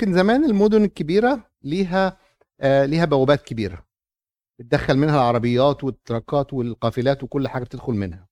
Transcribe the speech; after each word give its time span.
كان 0.00 0.12
زمان 0.14 0.44
المدن 0.44 0.84
الكبيرة 0.84 1.50
ليها 1.62 2.18
آه 2.60 2.84
ليها 2.84 3.04
بوابات 3.04 3.42
كبيرة. 3.42 3.84
بتدخل 4.58 4.96
منها 4.96 5.14
العربيات 5.14 5.84
والتراكات 5.84 6.52
والقافلات 6.54 7.22
وكل 7.22 7.48
حاجة 7.48 7.64
بتدخل 7.64 7.92
منها. 7.92 8.28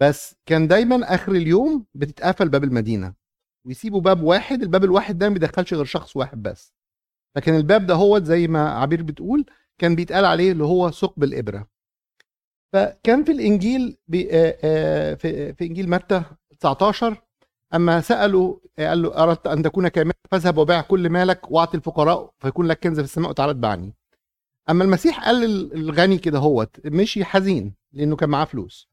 بس 0.00 0.36
كان 0.46 0.68
دايما 0.68 1.14
آخر 1.14 1.32
اليوم 1.32 1.86
بتتقفل 1.94 2.48
باب 2.48 2.64
المدينة. 2.64 3.14
ويسيبوا 3.66 4.00
باب 4.00 4.22
واحد 4.22 4.62
الباب 4.62 4.84
الواحد 4.84 5.18
ده 5.18 5.28
ما 5.28 5.34
بيدخلش 5.34 5.74
غير 5.74 5.84
شخص 5.84 6.16
واحد 6.16 6.42
بس. 6.42 6.74
لكن 7.36 7.54
الباب 7.54 7.86
ده 7.86 7.94
هو 7.94 8.18
زي 8.18 8.48
ما 8.48 8.70
عبير 8.70 9.02
بتقول 9.02 9.46
كان 9.78 9.94
بيتقال 9.94 10.24
عليه 10.24 10.52
اللي 10.52 10.64
هو 10.64 10.90
ثقب 10.90 11.24
الإبرة. 11.24 11.68
فكان 12.72 13.24
في 13.24 13.32
الإنجيل 13.32 13.96
آه، 14.14 14.58
آه، 14.64 15.14
في 15.14 15.54
في 15.54 15.64
إنجيل 15.66 15.90
متى 15.90 16.22
19 16.60 17.23
أما 17.74 18.00
سألوا 18.00 18.56
آه، 18.78 18.88
قال 18.88 19.02
له 19.02 19.22
أردت 19.22 19.46
أن 19.46 19.62
تكون 19.62 19.88
كاملا 19.88 20.14
فاذهب 20.30 20.58
وبيع 20.58 20.80
كل 20.80 21.08
مالك 21.10 21.50
وأعطي 21.50 21.76
الفقراء 21.76 22.30
فيكون 22.38 22.66
لك 22.66 22.78
كنز 22.80 22.98
في 23.00 23.04
السماء 23.04 23.30
وتعالى 23.30 23.50
اتبعني 23.52 23.94
أما 24.70 24.84
المسيح 24.84 25.24
قال 25.24 25.40
للغني 25.40 26.18
كده 26.18 26.38
هوت 26.38 26.86
مشي 26.86 27.24
حزين 27.24 27.74
لأنه 27.92 28.16
كان 28.16 28.28
معاه 28.28 28.44
فلوس. 28.44 28.88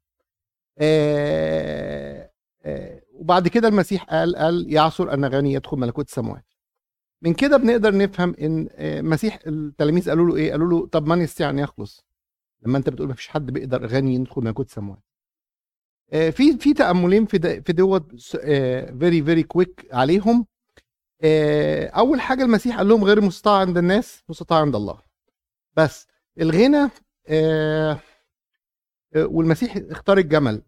آه 0.78 2.32
آه 2.64 3.02
وبعد 3.14 3.48
كده 3.48 3.68
المسيح 3.68 4.04
قال 4.04 4.36
قال 4.36 4.74
يعصر 4.74 5.14
أن 5.14 5.26
غني 5.26 5.54
يدخل 5.54 5.78
ملكوت 5.78 6.08
السماوات. 6.08 6.46
من 7.22 7.34
كده 7.34 7.58
بنقدر 7.58 7.98
نفهم 7.98 8.36
إن 8.42 8.68
آه، 8.72 9.02
مسيح 9.02 9.40
التلاميذ 9.48 10.10
قالوا 10.10 10.28
له 10.30 10.36
إيه؟ 10.36 10.52
قالوا 10.52 10.70
له 10.70 10.88
طب 10.88 11.08
من 11.08 11.22
يستطيع 11.22 11.50
أن 11.50 11.60
يخلص؟ 11.60 12.06
لما 12.66 12.78
أنت 12.78 12.90
بتقول 12.90 13.08
ما 13.08 13.14
فيش 13.14 13.28
حد 13.28 13.52
بيقدر 13.52 13.86
غني 13.88 14.16
يدخل 14.16 14.42
ملكوت 14.42 14.68
السماوات. 14.68 15.04
في 16.12 16.58
في 16.60 16.74
تأملين 16.74 17.26
في 17.26 17.62
في 17.62 17.74
دوت 17.74 18.16
very 19.00 19.24
very 19.24 19.44
quick 19.44 19.88
عليهم. 19.92 20.46
آه، 21.24 21.88
أول 21.88 22.22
حاجة 22.22 22.44
المسيح 22.44 22.78
قال 22.78 22.88
لهم 22.88 23.04
غير 23.04 23.22
مستطاع 23.22 23.60
عند 23.60 23.78
الناس 23.78 24.24
مستطاع 24.30 24.62
عند 24.62 24.76
الله. 24.76 25.02
بس 25.78 26.08
الغنى 26.40 26.90
آه، 27.28 28.00
آه، 29.16 29.26
والمسيح 29.26 29.78
اختار 29.78 30.18
الجمل. 30.18 30.62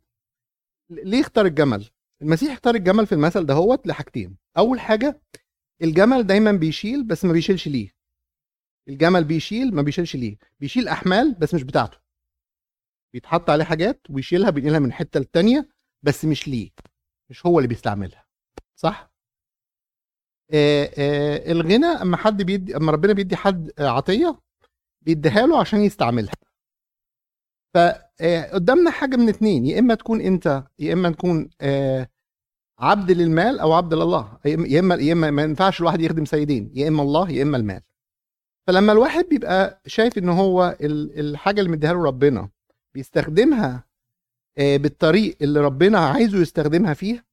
ليه 0.89 1.21
اختار 1.21 1.45
الجمل؟ 1.45 1.89
المسيح 2.21 2.51
اختار 2.51 2.75
الجمل 2.75 3.07
في 3.07 3.15
المثل 3.15 3.45
دهوت 3.45 3.87
لحاجتين. 3.87 4.37
أول 4.57 4.79
حاجة 4.79 5.21
الجمل 5.81 6.27
دايما 6.27 6.51
بيشيل 6.51 7.03
بس 7.03 7.25
ما 7.25 7.33
بيشيلش 7.33 7.67
ليه. 7.67 7.89
الجمل 8.87 9.23
بيشيل 9.23 9.75
ما 9.75 9.81
بيشيلش 9.81 10.15
ليه. 10.15 10.37
بيشيل 10.59 10.87
أحمال 10.87 11.33
بس 11.33 11.53
مش 11.53 11.63
بتاعته. 11.63 12.02
بيتحط 13.13 13.49
عليه 13.49 13.63
حاجات 13.63 14.01
ويشيلها 14.09 14.49
بينقلها 14.49 14.79
من 14.79 14.93
حتة 14.93 15.19
للتانية 15.19 15.69
بس 16.03 16.25
مش 16.25 16.47
ليه. 16.47 16.69
مش 17.29 17.45
هو 17.45 17.59
اللي 17.59 17.67
بيستعملها. 17.67 18.25
صح؟ 18.75 19.11
آه 20.53 20.89
آه 20.97 21.51
الغنى 21.51 21.85
أما 21.85 22.17
حد 22.17 22.41
بيدي 22.41 22.75
أما 22.77 22.91
ربنا 22.91 23.13
بيدي 23.13 23.35
حد 23.35 23.71
آه، 23.79 23.87
عطية 23.87 24.39
بيديها 25.01 25.45
له 25.47 25.59
عشان 25.59 25.79
يستعملها. 25.79 26.33
فقدامنا 27.75 28.91
حاجة 28.91 29.15
من 29.15 29.29
اتنين. 29.29 29.65
يا 29.65 29.79
إما 29.79 29.95
تكون 29.95 30.21
أنت 30.21 30.63
يا 30.79 30.93
إما 30.93 31.11
تكون 31.11 31.49
عبد 32.79 33.11
للمال 33.11 33.59
أو 33.59 33.73
عبد 33.73 33.93
لله. 33.93 34.39
يا 34.45 34.79
إما 34.79 34.95
يا 34.95 35.13
إما 35.13 35.31
ما 35.31 35.43
ينفعش 35.43 35.79
الواحد 35.81 36.01
يخدم 36.01 36.25
سيدين. 36.25 36.71
يا 36.75 36.87
إما 36.87 37.03
الله 37.03 37.31
يا 37.31 37.43
إما 37.43 37.57
المال. 37.57 37.81
فلما 38.67 38.91
الواحد 38.91 39.25
بيبقى 39.29 39.81
شايف 39.87 40.17
إن 40.17 40.29
هو 40.29 40.77
ال- 40.81 41.19
الحاجة 41.19 41.59
اللي 41.59 41.71
مديها 41.71 41.93
له 41.93 42.03
ربنا 42.03 42.49
بيستخدمها 42.93 43.83
آه، 44.57 44.77
بالطريق 44.77 45.37
اللي 45.41 45.59
ربنا 45.59 45.99
عايزه 45.99 46.37
يستخدمها 46.41 46.93
فيه 46.93 47.25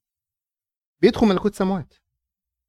بيدخل 1.02 1.26
ملكوت 1.26 1.52
السماوات 1.52 1.94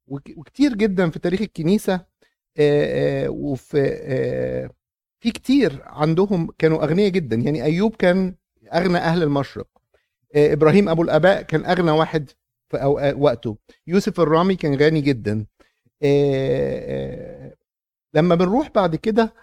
وك- 0.06 0.32
وكتير 0.38 0.74
جدا 0.74 1.10
في 1.10 1.18
تاريخ 1.18 1.40
الكنيسة 1.40 1.94
آه، 1.94 3.24
آه، 3.26 3.28
وفي 3.30 3.82
في 5.20 5.30
كتير 5.30 5.82
عندهم 5.84 6.50
كانوا 6.58 6.84
أغنياء 6.84 7.08
جدا. 7.08 7.36
يعني 7.36 7.64
أيوب 7.64 7.96
كان 7.96 8.34
أغنى 8.74 8.98
أهل 8.98 9.22
المشرق. 9.22 9.66
إبراهيم 10.34 10.88
أبو 10.88 11.02
الأباء 11.02 11.42
كان 11.42 11.64
أغنى 11.66 11.90
واحد 11.90 12.30
في 12.70 12.76
وقته. 13.18 13.56
يوسف 13.86 14.20
الرامي 14.20 14.56
كان 14.56 14.74
غني 14.74 15.00
جدا. 15.00 15.46
لما 18.14 18.34
بنروح 18.34 18.68
بعد 18.74 18.96
كده 18.96 19.34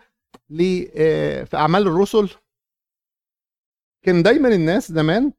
في 1.45 1.49
أعمال 1.53 1.87
الرسل 1.87 2.29
كان 4.03 4.23
دايما 4.23 4.49
الناس 4.49 4.91
زمان 4.91 5.31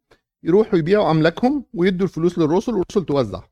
يروحوا 0.43 0.79
يبيعوا 0.79 1.11
أملاكهم 1.11 1.65
ويدوا 1.75 2.07
الفلوس 2.07 2.39
للرسل 2.39 2.73
والرسل 2.73 3.05
توزع. 3.05 3.43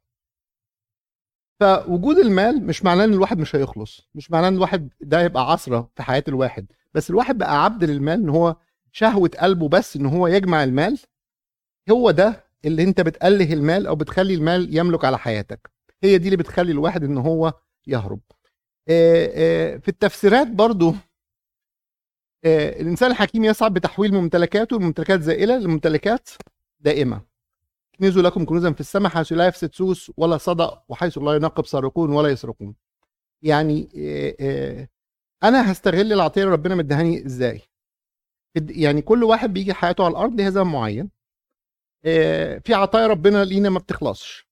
فوجود 1.60 2.18
المال 2.18 2.66
مش 2.66 2.84
معناه 2.84 3.04
إن 3.04 3.12
الواحد 3.12 3.38
مش 3.38 3.56
هيخلص 3.56 4.08
مش 4.14 4.30
معناه 4.30 4.48
إن 4.48 4.54
الواحد 4.54 4.88
ده 5.00 5.20
يبقى 5.20 5.52
عصرة 5.52 5.90
في 5.96 6.02
حياة 6.02 6.24
الواحد 6.28 6.66
بس 6.94 7.10
الواحد 7.10 7.38
بقى 7.38 7.64
عبد 7.64 7.84
للمال 7.84 8.20
إن 8.20 8.28
هو 8.28 8.56
شهوة 8.92 9.30
قلبه 9.40 9.68
بس 9.68 9.96
إن 9.96 10.06
هو 10.06 10.26
يجمع 10.26 10.64
المال 10.64 10.98
هو 11.90 12.10
ده 12.10 12.44
اللي 12.64 12.82
أنت 12.82 13.00
بتأله 13.00 13.52
المال 13.52 13.86
أو 13.86 13.96
بتخلي 13.96 14.34
المال 14.34 14.76
يملك 14.76 15.04
على 15.04 15.18
حياتك. 15.18 15.70
هي 16.02 16.18
دي 16.18 16.24
اللي 16.24 16.36
بتخلي 16.36 16.72
الواحد 16.72 17.04
إن 17.04 17.18
هو 17.18 17.52
يهرب. 17.86 18.20
آه، 18.88 19.30
آه، 19.34 19.76
في 19.76 19.88
التفسيرات 19.88 20.46
برضو 20.48 20.94
الإنسان 22.44 23.10
الحكيم 23.10 23.44
يصعب 23.44 23.74
بتحويل 23.74 24.14
ممتلكاته 24.14 24.76
لممتلكات 24.76 25.20
زائلة 25.20 25.58
لممتلكات 25.58 26.28
دائمة. 26.80 27.20
كنزوا 27.98 28.22
لكم 28.22 28.44
كنوزا 28.44 28.72
في 28.72 28.80
السماء 28.80 29.12
حيث 29.12 29.32
لا 29.32 29.46
يفسد 29.46 29.74
سوس 29.74 30.12
ولا 30.16 30.36
صدأ 30.36 30.82
وحيث 30.88 31.18
لا 31.18 31.34
ينقب 31.34 31.66
سارقون 31.66 32.10
ولا 32.10 32.28
يسرقون 32.28 32.74
يعني 33.42 33.88
آه، 33.96 34.36
آه، 34.40 34.88
أنا 35.42 35.72
هستغل 35.72 36.12
العطية 36.12 36.42
اللي 36.42 36.52
ربنا 36.52 36.74
مدهاني 36.74 37.26
إزاي؟ 37.26 37.62
يعني 38.70 39.02
كل 39.02 39.24
واحد 39.24 39.52
بيجي 39.52 39.74
حياته 39.74 40.04
على 40.04 40.12
الأرض 40.12 40.40
زمن 40.40 40.72
معين. 40.72 41.10
آه، 42.04 42.58
في 42.58 42.74
عطايا 42.74 43.06
ربنا 43.06 43.44
لينا 43.44 43.70
ما 43.70 43.78
بتخلصش. 43.78 44.48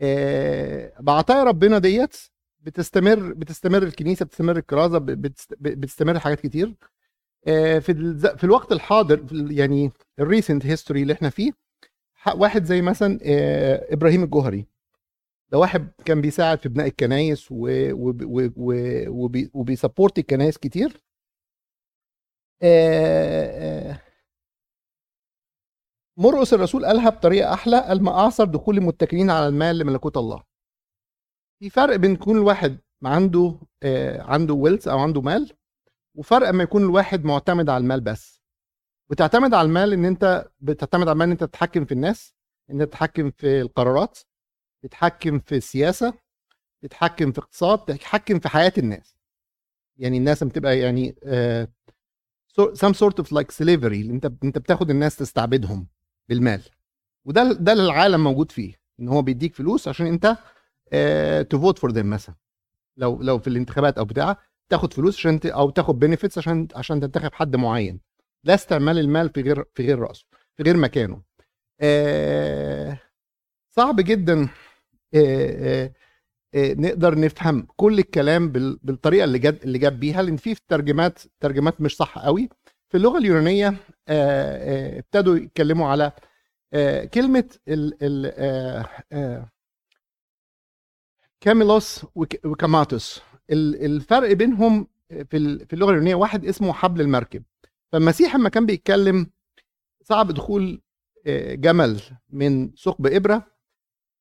آه، 0.00 0.92
بعطايا 1.00 1.44
ربنا 1.44 1.78
ديت 1.78 2.16
بتستمر 2.60 3.32
بتستمر 3.32 3.82
الكنيسة 3.82 4.24
بتستمر 4.24 4.56
الكرازة 4.56 4.98
بتستمر 5.60 6.18
حاجات 6.18 6.40
كتير. 6.40 6.74
آه، 7.48 7.78
في 7.78 7.94
في 8.38 8.44
الوقت 8.44 8.72
الحاضر 8.72 9.26
يعني 9.52 9.92
ال 10.18 10.25
recent 10.25 10.66
history 10.66 11.02
اللي 11.02 11.12
إحنا 11.12 11.30
فيه 11.30 11.52
واحد 12.34 12.64
زي 12.64 12.82
مثلا 12.82 13.18
آه، 13.22 13.94
إبراهيم 13.94 14.22
الجوهري. 14.24 14.66
ده 15.50 15.58
واحد 15.58 15.88
كان 16.04 16.20
بيساعد 16.20 16.58
في 16.60 16.68
بناء 16.68 16.86
الكنايس 16.86 17.48
وبيسبورت 19.54 20.18
الكنايس 20.18 20.58
كتير. 20.58 21.02
آه، 22.62 24.00
مرقس 26.16 26.54
الرسول 26.54 26.86
قالها 26.86 27.10
بطريقة 27.10 27.52
أحلى 27.54 27.80
قال 27.80 28.02
ما 28.02 28.10
أعصر 28.10 28.44
دخول 28.44 28.78
المتكلين 28.78 29.30
على 29.30 29.48
المال 29.48 29.78
لملكوت 29.78 30.16
الله. 30.16 30.47
في 31.58 31.70
فرق 31.70 31.96
بين 31.96 32.12
يكون 32.12 32.36
الواحد 32.36 32.78
عنده 33.04 33.58
آه، 33.82 34.22
عنده 34.22 34.54
ويلث 34.54 34.88
أو 34.88 34.98
عنده 34.98 35.20
مال 35.20 35.52
وفرق 36.14 36.48
أما 36.48 36.62
يكون 36.62 36.82
الواحد 36.82 37.24
معتمد 37.24 37.68
على 37.70 37.82
المال 37.82 38.00
بس. 38.00 38.42
بتعتمد 39.10 39.54
على 39.54 39.66
المال 39.66 39.92
إن 39.92 40.04
أنت 40.04 40.48
بتعتمد 40.60 41.02
على 41.02 41.12
المال 41.12 41.26
إن 41.26 41.30
أنت 41.32 41.44
تتحكم 41.44 41.84
في 41.84 41.92
الناس 41.92 42.34
إن 42.70 42.80
أنت 42.80 42.88
تتحكم 42.90 43.30
في 43.30 43.60
القرارات 43.60 44.18
تتحكم 44.82 45.38
في 45.38 45.56
السياسة 45.56 46.14
تتحكم 46.82 47.32
في 47.32 47.38
اقتصاد 47.38 47.78
تتحكم 47.84 48.38
في 48.38 48.48
حياة 48.48 48.72
الناس. 48.78 49.16
يعني 49.96 50.18
الناس 50.18 50.44
بتبقى 50.44 50.78
يعني 50.78 51.14
آه، 51.24 51.68
so- 52.60 52.72
some 52.74 52.92
sort 52.94 53.22
of 53.24 53.26
like 53.26 53.50
slavery 53.64 54.10
أنت 54.10 54.32
أنت 54.44 54.58
بتاخد 54.58 54.90
الناس 54.90 55.16
تستعبدهم 55.16 55.86
بالمال. 56.28 56.62
وده 57.24 57.52
ده 57.52 57.72
اللي 57.72 57.84
العالم 57.84 58.24
موجود 58.24 58.52
فيه 58.52 58.74
إن 59.00 59.08
هو 59.08 59.22
بيديك 59.22 59.54
فلوس 59.54 59.88
عشان 59.88 60.06
أنت 60.06 60.36
ت 61.50 61.56
vote 61.56 61.78
for 61.78 61.90
them 61.90 62.10
مثلا. 62.10 62.34
لو 62.96 63.22
لو 63.22 63.38
في 63.38 63.48
الانتخابات 63.48 63.98
أو 63.98 64.04
بتاع 64.04 64.36
تاخد 64.70 64.92
فلوس 64.92 65.16
عشان 65.18 65.40
أو 65.44 65.70
تاخد 65.70 65.98
benefits 65.98 66.38
عشان 66.38 66.68
عشان 66.74 67.00
تنتخب 67.00 67.32
حد 67.32 67.56
معين. 67.56 68.00
لا 68.44 68.54
استعمال 68.54 68.98
المال 68.98 69.30
في 69.30 69.40
غير 69.42 69.64
في 69.74 69.86
غير 69.86 69.98
رأسه 69.98 70.24
في 70.56 70.62
غير 70.62 70.76
مكانه. 70.76 71.22
آه، 71.80 72.98
صعب 73.76 73.96
جدا 74.00 74.48
آه، 75.14 75.92
آه، 76.54 76.74
نقدر 76.74 77.18
نفهم 77.20 77.66
كل 77.76 77.98
الكلام 77.98 78.52
بال- 78.52 78.78
بالطريقة 78.82 79.24
اللي 79.24 79.38
جاب 79.38 79.58
اللي 79.64 79.78
جاب 79.78 80.00
بيها 80.00 80.22
لأن 80.22 80.36
في 80.36 80.54
ترجمات 80.68 81.18
ترجمات 81.40 81.80
مش 81.80 81.96
صح 81.96 82.18
قوي. 82.18 82.48
في 82.90 82.96
اللغة 82.96 83.18
اليونانية 83.18 83.74
ابتدوا 84.98 85.36
يتكلموا 85.36 85.88
على 85.88 86.12
كلمة 87.14 87.44
ال 87.68 87.94
ال 88.02 88.84
كاميلوس 91.40 92.06
وك- 92.14 92.44
وكاماتوس 92.44 93.20
ال- 93.50 93.84
الفرق 93.84 94.32
بينهم 94.32 94.86
في 95.08 95.58
في 95.66 95.72
اللغة 95.72 95.90
اليونانية 95.90 96.14
واحد 96.14 96.44
اسمه 96.44 96.72
حبل 96.72 97.00
المركب. 97.00 97.42
فالمسيح 97.92 98.36
لما 98.36 98.48
كان 98.48 98.66
بيتكلم 98.66 99.26
صعب 100.02 100.32
دخول 100.32 100.80
آه، 101.26 101.54
جمل 101.54 102.00
من 102.30 102.74
ثقب 102.74 103.06
إبرة. 103.06 103.46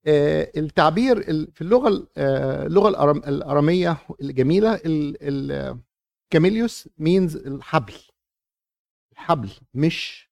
آه، 0.07 0.51
التعبير 0.57 1.23
في 1.51 1.61
اللغة 1.61 2.07
اللغة 2.17 2.89
الأرامية 3.29 3.97
الجميلة 4.21 4.79
الكاميليوس 4.85 6.89
مينز 6.97 7.35
الحبل. 7.35 7.93
الحبل 9.13 9.49
مش 9.73 10.29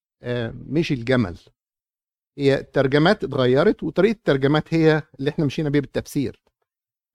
مش 0.67 0.91
الجمل. 0.91 1.37
هي 2.37 2.59
الترجمات 2.59 3.23
اتغيرت 3.23 3.83
وطريقة 3.83 4.11
الترجمات 4.17 4.73
هي 4.73 5.03
اللي 5.19 5.29
إحنا 5.29 5.45
مشينا 5.45 5.69
بيها 5.69 5.81
بالتفسير. 5.81 6.41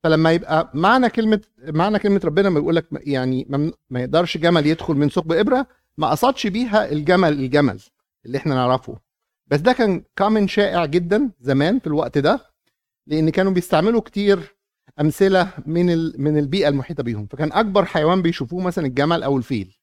فلما 0.05 0.33
يبقى 0.33 0.71
معنى 0.75 1.09
كلمة 1.11 1.41
معنى 1.63 1.99
كلمة 1.99 2.21
ربنا 2.25 2.49
لما 2.49 2.61
يقول 2.61 2.77
لك 2.77 2.87
يعني 2.93 3.47
ما 3.91 4.01
يقدرش 4.01 4.37
جمل 4.39 4.67
يدخل 4.67 4.95
من 4.95 5.09
ثقب 5.09 5.33
إبرة 5.33 5.67
ما 5.99 6.11
قصدش 6.11 6.47
بيها 6.47 6.93
الجمل 6.93 7.33
الجمل 7.33 7.81
اللي 8.27 8.39
إحنا 8.39 8.55
نعرفه. 8.55 8.99
بس 9.47 9.61
ده 9.61 9.73
كان 9.73 10.05
كامن 10.17 10.49
شائع 10.49 10.85
جدا 10.87 11.31
زمان 11.41 11.79
في 11.79 11.87
الوقت 11.87 12.19
ده 12.19 12.41
لأن 13.07 13.31
كانوا 13.31 13.53
بيستعملوا 13.53 14.01
كتير 14.01 14.57
أمثلة 15.01 15.51
من 15.67 15.87
من 16.23 16.39
البيئة 16.39 16.69
المحيطة 16.69 17.03
بيهم. 17.03 17.27
فكان 17.27 17.53
أكبر 17.53 17.85
حيوان 17.85 18.23
بيشوفوه 18.23 18.61
مثلا 18.61 18.87
الجمل 18.87 19.23
أو 19.23 19.37
الفيل. 19.37 19.77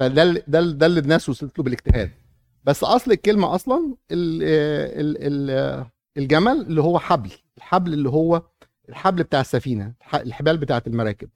فده 0.00 0.24
ده 0.48 0.60
ده 0.60 0.86
اللي 0.86 1.00
الناس 1.00 1.28
وصلت 1.28 1.58
له 1.58 1.64
بالاجتهاد. 1.64 2.10
بس 2.64 2.84
أصل 2.84 3.12
الكلمة 3.12 3.54
أصلا 3.54 3.96
ال 4.10 4.42
ال 5.00 5.16
ال 5.50 5.86
الجمل 6.16 6.60
اللي 6.60 6.80
هو 6.82 6.98
حبل 6.98 7.30
الحبل 7.58 7.92
اللي 7.92 8.08
هو 8.08 8.42
الحبل 8.88 9.22
بتاع 9.22 9.40
السفينة 9.40 9.94
الحبال 10.14 10.58
بتاعة 10.58 10.82
المراكب. 10.86 11.28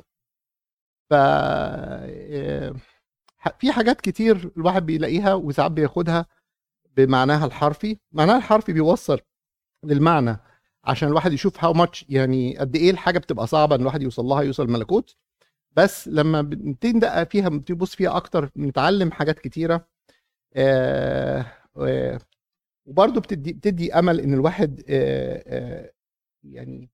ف 1.10 1.14
آه، 1.14 2.74
في 3.58 3.72
حاجات 3.72 4.00
كتير 4.00 4.50
الواحد 4.56 4.86
بيلاقيها 4.86 5.34
وساعات 5.34 5.70
بياخدها 5.72 6.26
بمعناها 6.96 7.46
الحرفي. 7.46 7.98
معناها 8.12 8.36
الحرفي 8.36 8.72
بيوصل 8.72 9.20
للمعنى 9.84 10.36
عشان 10.84 11.08
الواحد 11.08 11.32
يشوف 11.32 11.64
هاو 11.64 11.72
ماتش 11.72 12.06
يعني 12.08 12.58
قد 12.58 12.76
إيه 12.76 12.90
الحاجة 12.90 13.18
بتبقى 13.18 13.46
صعبة 13.46 13.74
إن 13.76 13.80
الواحد 13.80 14.02
يوصل 14.02 14.24
لها 14.24 14.42
يوصل 14.42 14.62
الملكوت 14.64 15.16
بس 15.76 16.08
لما 16.08 16.42
بنبتدي 16.42 16.92
ندقق 16.92 17.24
فيها 17.30 17.48
بنبص 17.48 17.94
فيها 17.96 18.16
أكتر 18.16 18.50
بنتعلم 18.56 19.12
حاجات 19.12 19.38
كتيرة. 19.38 19.88
آه 20.54 21.46
آه 21.76 22.18
وبرضه 22.86 23.20
بتدي 23.20 23.52
بتدي 23.52 23.94
أمل 23.94 24.20
إن 24.20 24.34
الواحد 24.34 24.82
يعني 26.44 26.90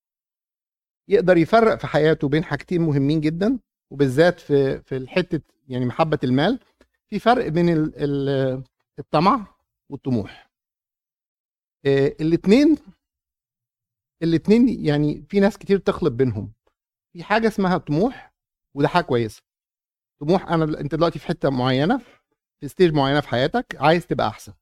يقدر 1.09 1.37
يفرق 1.37 1.79
في 1.79 1.87
حياته 1.87 2.29
بين 2.29 2.45
حاجتين 2.45 2.83
مهمين 2.83 3.21
جدا 3.21 3.59
وبالذات 3.93 4.41
في 4.41 4.81
في 4.83 4.97
الحتة 4.97 5.41
يعني 5.69 5.85
محبة 5.87 6.19
المال. 6.25 6.61
في 7.09 7.19
فرق 7.19 7.49
بين 7.49 7.93
الطمع 8.99 9.55
والطموح. 9.91 10.51
آه 11.87 12.17
الاثنين 12.21 12.77
الاثنين 14.23 14.85
يعني 14.85 15.23
في 15.29 15.41
ناس 15.41 15.59
كتير 15.59 15.79
تخلط 15.79 16.13
بينهم. 16.13 16.53
في 17.13 17.23
حاجة 17.25 17.49
اسمها 17.49 17.79
طموح 17.79 18.35
وده 18.75 18.89
حاجة 18.89 19.05
كويسة. 19.05 19.43
طموح 20.21 20.49
أنا 20.49 20.81
أنت 20.81 20.95
دلوقتي 20.95 21.19
في 21.19 21.27
حتة 21.27 21.51
معينة 21.51 21.99
في 22.61 22.69
stage 22.69 22.93
معينة 22.95 23.21
في 23.21 23.29
حياتك 23.29 23.77
عايز 23.77 24.07
تبقى 24.07 24.29
أحسن. 24.29 24.53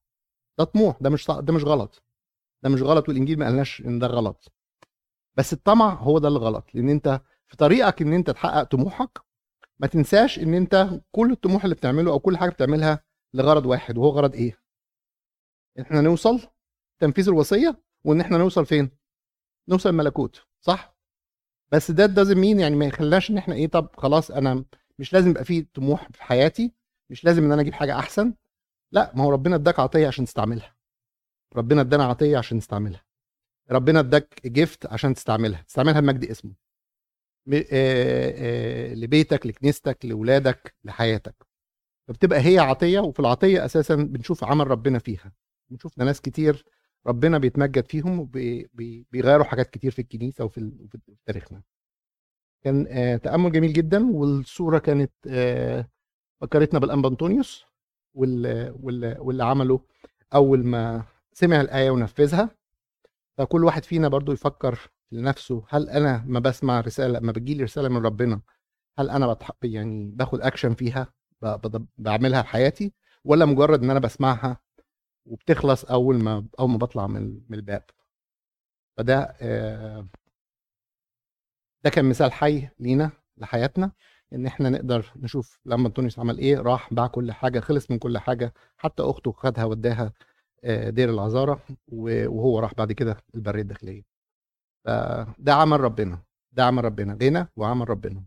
ده 0.58 0.64
طموح 0.64 0.96
ده 1.00 1.10
مش 1.10 1.26
ده 1.30 1.52
مش 1.52 1.64
غلط. 1.64 2.02
ده 2.64 2.70
مش 2.70 2.82
غلط 2.82 3.08
والإنجيل 3.08 3.38
ما 3.38 3.46
قالناش 3.46 3.80
إن 3.80 3.98
ده 3.98 4.06
غلط. 4.06 4.52
بس 5.36 5.52
الطمع 5.52 5.94
هو 5.94 6.18
ده 6.18 6.28
اللي 6.28 6.38
غلط 6.38 6.64
لأن 6.74 6.88
أنت 6.88 7.20
في 7.46 7.56
طريقك 7.56 8.02
إن 8.02 8.12
أنت 8.12 8.30
تحقق 8.30 8.62
طموحك 8.62 9.18
ما 9.78 9.86
تنساش 9.86 10.38
إن 10.38 10.54
أنت 10.54 11.00
كل 11.12 11.32
الطموح 11.32 11.64
اللي 11.64 11.74
بتعمله 11.74 12.12
أو 12.12 12.18
كل 12.18 12.36
حاجة 12.38 12.50
بتعملها 12.50 13.04
لغرض 13.34 13.66
واحد 13.66 13.98
وهو 13.98 14.10
غرض 14.10 14.34
إيه؟ 14.34 14.58
إحنا 15.80 16.00
نوصل 16.00 16.40
تنفيذ 16.98 17.28
الوصية 17.28 17.82
وإن 18.04 18.20
إحنا 18.20 18.38
نوصل 18.38 18.66
فين؟ 18.66 18.90
نوصل 19.68 19.88
الملكوت 19.90 20.42
صح؟ 20.60 20.96
بس 21.72 21.90
ده 21.90 22.06
doesn't 22.06 22.36
mean 22.38 22.60
يعني 22.60 22.76
ما 22.76 22.84
يخليناش 22.86 23.30
إن 23.30 23.38
إحنا 23.38 23.54
إيه 23.54 23.66
طب 23.66 23.88
خلاص 23.96 24.30
أنا 24.30 24.64
مش 24.98 25.12
لازم 25.12 25.30
يبقى 25.30 25.44
فيه 25.44 25.66
طموح 25.74 26.08
في 26.12 26.22
حياتي 26.22 26.74
مش 27.10 27.24
لازم 27.24 27.44
إن 27.44 27.52
أنا 27.52 27.62
أجيب 27.62 27.72
حاجة 27.74 27.98
أحسن 27.98 28.34
لا 28.92 29.12
ما 29.16 29.24
هو 29.24 29.30
ربنا 29.30 29.56
إداك 29.56 29.80
عطية 29.80 30.06
عشان 30.08 30.24
تستعملها 30.24 30.76
ربنا 31.56 31.80
إدانا 31.80 32.04
عطية 32.04 32.38
عشان 32.38 32.56
نستعملها. 32.56 33.03
ربنا 33.70 34.00
اداك 34.00 34.46
جيفت 34.46 34.86
عشان 34.86 35.14
تستعملها. 35.14 35.62
تستعملها 35.62 36.00
بمجد 36.00 36.24
اسمه. 36.24 36.52
آآ 37.52 37.64
آآ 37.72 38.94
لبيتك 38.94 39.46
لكنيستك 39.46 40.04
لاولادك 40.04 40.74
لحياتك. 40.84 41.46
فبتبقى 42.08 42.40
هي 42.40 42.58
عطية 42.58 43.00
وفي 43.00 43.20
العطية 43.20 43.64
أساسا 43.64 43.94
بنشوف 43.94 44.44
عمل 44.44 44.68
ربنا 44.68 44.98
فيها. 44.98 45.32
بنشوف 45.70 45.98
ناس 45.98 46.20
كتير 46.20 46.64
ربنا 47.06 47.38
بيتمجد 47.38 47.86
فيهم 47.86 48.20
وبيغيروا 48.20 49.44
حاجات 49.44 49.70
كتير 49.70 49.90
في 49.90 49.98
الكنيسة 49.98 50.44
وفي 50.44 50.72
في 50.90 50.98
تاريخنا. 51.26 51.62
كان 52.62 52.86
آه 52.90 53.16
تأمل 53.16 53.52
جميل 53.52 53.72
جدا 53.72 54.10
والصورة 54.10 54.78
كانت 54.78 55.12
آه 55.28 55.88
فكرتنا 56.40 56.78
بالانبا 56.80 57.08
انطونيوس 57.08 57.64
واللي 58.14 59.44
عمله 59.44 59.80
أول 60.34 60.64
ما 60.66 61.04
سمع 61.32 61.60
الآية 61.60 61.90
ونفذها. 61.90 62.50
فكل 63.38 63.64
واحد 63.64 63.84
فينا 63.84 64.08
برضو 64.08 64.32
يفكر 64.32 64.78
لنفسه 65.12 65.64
هل 65.68 65.90
أنا 65.90 66.24
ما 66.26 66.40
بسمع 66.40 66.80
رسالة 66.80 67.20
ما 67.20 67.32
بتجيلي 67.32 67.64
رسالة 67.64 67.88
من 67.88 68.06
ربنا 68.06 68.40
هل 68.98 69.10
أنا 69.10 69.32
بتح... 69.32 69.50
يعني 69.62 70.10
باخد 70.14 70.40
اكشن 70.40 70.74
فيها. 70.74 71.12
بعملها 71.98 72.42
في 72.42 72.48
حياتي 72.48 72.92
ولا 73.24 73.44
مجرد 73.44 73.82
إن 73.82 73.90
أنا 73.90 74.00
بسمعها 74.00 74.56
وبتخلص 75.26 75.84
أول 75.84 76.16
ما 76.22 76.46
أول 76.60 76.70
ما 76.70 76.76
بطلع 76.78 77.06
من 77.06 77.22
من 77.48 77.58
الباب 77.58 77.84
فده 78.96 79.36
آه، 79.40 80.08
ده 81.84 81.90
كان 81.90 82.04
مثال 82.04 82.32
حي 82.32 82.68
لينا 82.80 83.10
لحياتنا 83.36 83.92
إن 84.32 84.46
إحنا 84.46 84.70
نقدر 84.70 85.12
نشوف 85.16 85.60
لما 85.66 85.88
انطونيوس 85.88 86.18
عمل 86.18 86.38
إيه 86.38 86.58
راح 86.60 86.94
باع 86.94 87.06
كل 87.06 87.32
حاجة 87.32 87.60
خلص 87.60 87.90
من 87.90 87.98
كل 87.98 88.18
حاجة 88.18 88.54
حتى 88.76 89.02
أخته 89.02 89.32
خدها 89.32 89.64
وداها 89.64 90.12
دير 90.66 91.10
العذارة 91.10 91.60
وهو 91.92 92.58
راح 92.60 92.74
بعد 92.74 92.92
كده 92.92 93.16
البرية 93.34 93.62
الداخلية. 93.62 94.02
فده 94.86 95.54
عمل 95.54 95.80
ربنا 95.80 96.18
ده 96.52 96.64
عمل 96.64 96.84
ربنا 96.84 97.18
غنى 97.22 97.48
وعمل 97.56 97.90
ربنا. 97.90 98.24